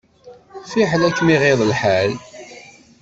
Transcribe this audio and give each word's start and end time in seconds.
Fiḥel 0.71 1.01
ad 1.07 1.13
kem-iɣiḍ 1.17 1.59
lḥal. 1.71 2.11